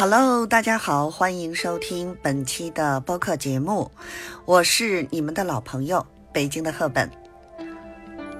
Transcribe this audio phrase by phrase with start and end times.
[0.00, 3.90] Hello，大家好，欢迎收听本期的播客节目，
[4.46, 7.10] 我是你们的老朋友北京的赫本。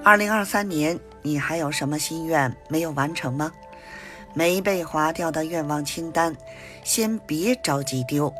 [0.03, 3.51] 二零二三年，你还有什么心愿没有完成吗？
[4.33, 6.35] 没被划掉的愿望清单，
[6.83, 8.33] 先别着急丢。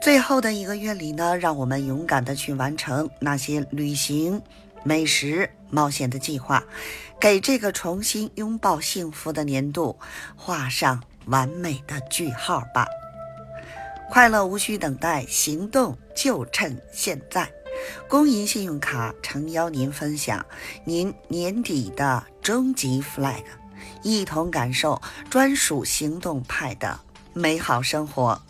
[0.00, 4.40] 最后的一个月里呢，让我们勇敢的去完成那些旅行、
[4.82, 6.64] 美食、冒险的计划，
[7.20, 9.98] 给这个重新拥抱幸福的年度
[10.34, 11.02] 画上。
[11.28, 12.86] 完美的句号吧！
[14.10, 17.50] 快乐无需等待，行动就趁现在。
[18.08, 20.44] 工银信用卡诚邀您分享
[20.84, 23.44] 您年底的终极 flag，
[24.02, 25.00] 一同感受
[25.30, 26.98] 专属行动派的
[27.32, 28.40] 美好生活。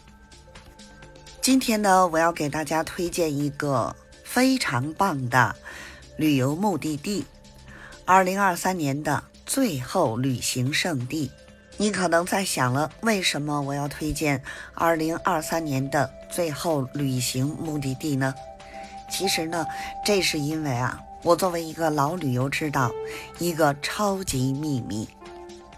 [1.42, 5.54] 今天呢，我要给大家推荐一个非常棒的
[6.16, 7.26] 旅游目的地——
[8.06, 11.30] 二零二三年的最后旅行胜地。
[11.80, 14.42] 你可能在想了，为什么我要推荐
[14.74, 18.34] 二零二三年的最后旅行目的地呢？
[19.08, 19.64] 其实呢，
[20.04, 22.90] 这是因为啊，我作为一个老旅游知道
[23.38, 25.08] 一个超级秘密，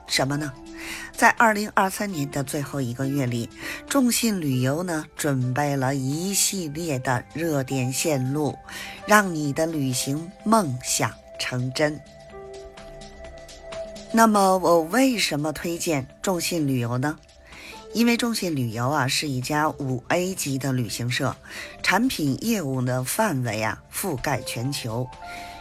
[0.07, 0.51] 什么呢？
[1.13, 3.51] 在二零二三年的最后一个月里，
[3.87, 8.57] 众信旅游呢准备了一系列的热点线路，
[9.07, 12.01] 让你的旅行梦想成真。
[14.13, 17.17] 那么我为什么推荐众信旅游呢？
[17.95, 21.37] 因为众信旅游啊是一家五 A 级的旅行社，
[21.81, 25.09] 产品业务的范围啊覆盖全球，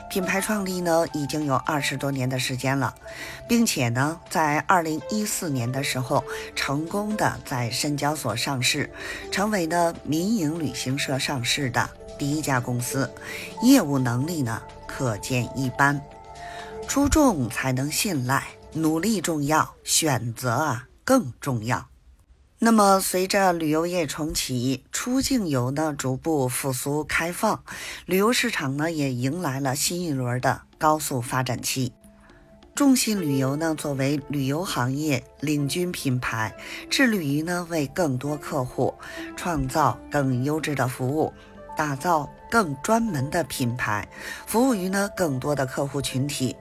[0.10, 2.96] 品牌创立呢已经有二十多年的时间了，
[3.48, 6.24] 并且呢在二零一四年的时候
[6.56, 8.90] 成功的在深交所上市，
[9.32, 13.12] 成为呢民营旅行社上市的第一家公司，
[13.62, 16.02] 业务能力呢可见一斑。
[16.90, 21.88] 出众才能信赖，努力重要，选择啊更重要。
[22.58, 27.64] 那么，随着旅游业重启，出境游呢逐步复苏开放，
[28.08, 31.94] 旅游市场呢也迎来了新一轮的高速发展期。
[32.74, 36.56] 众信旅游呢作为旅游行业领军品牌，
[36.90, 38.96] 致力于呢为更多客户
[39.38, 41.32] 创造更优质的服务。
[41.80, 44.06] 打造更专门的品牌，
[44.46, 46.54] 服务于呢更多的客户群体，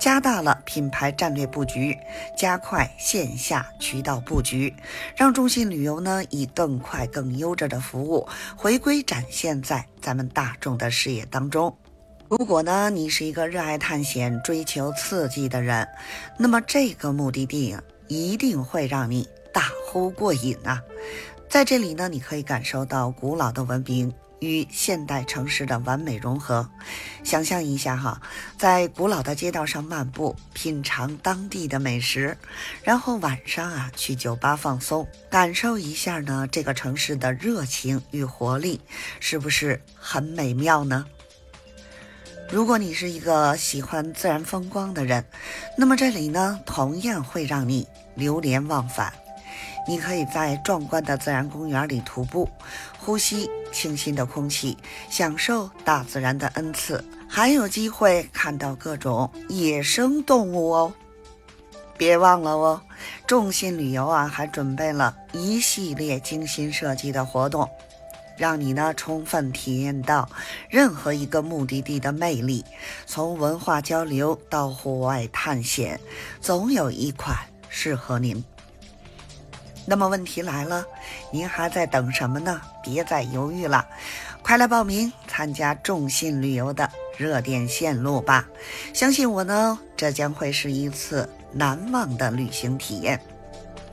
[0.00, 1.94] 加大了品牌战略布局，
[2.38, 4.74] 加快线下渠道布局，
[5.14, 11.76] 让中信旅游呢以更快更优质的服务回归展现在咱们大众的视野当中。
[12.30, 15.86] 如果呢你是一个热爱探险、追求刺激的人，
[16.38, 17.76] 那么这个目的地
[18.08, 20.80] 一定会让你大呼过瘾啊！
[21.46, 24.10] 在这里呢，你可以感受到古老的文明。
[24.42, 26.68] 与现代城市的完美融合，
[27.22, 28.20] 想象一下哈，
[28.58, 32.36] 在古老的街道上漫步，品尝当地的美食，
[32.82, 38.80] 然后晚上啊去酒吧放松，感受一下呢这个城市的热情与活力，
[39.20, 41.06] 是不是很美妙呢？
[42.50, 45.24] 如果你是一个喜欢自然风光的人，
[45.78, 47.86] 那么这里呢同样会让你
[48.16, 49.12] 流连忘返。
[49.88, 52.48] 你可以在壮观的自然公园里徒步，
[52.98, 54.76] 呼吸清新的空气，
[55.10, 60.92] 享受大自然的恩赐，还有机会看到各种野生动物哦。
[61.96, 62.80] 别忘了哦，
[63.26, 67.68] 众信旅游啊，还准备了一系列精心设计的活动，
[68.36, 70.28] 让你呢充分体验到
[70.68, 72.64] 任何一个目的地的魅力。
[73.06, 76.00] 从文化交流到户外探险，
[76.40, 77.36] 总有一款
[77.68, 78.42] 适合您。
[79.92, 80.86] 那么问题来了，
[81.30, 82.62] 您还在等什么呢？
[82.82, 83.86] 别再犹豫了，
[84.40, 88.48] 快来报名参加众信旅游的热点线路吧！
[88.94, 93.20] 相信我呢，这将会是一次难忘的旅行体验。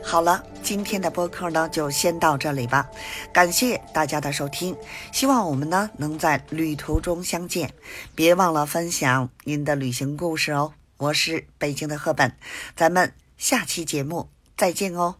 [0.01, 2.89] 好了，今天的播客呢就先到这里吧，
[3.33, 4.73] 感谢大家的收听，
[5.11, 7.73] 希望我们呢能在旅途中相见，
[8.16, 10.71] 别忘了分享您的旅行故事哦。
[10.95, 12.33] 我是北京的赫本，
[12.73, 15.16] 咱们下期节目再见哦。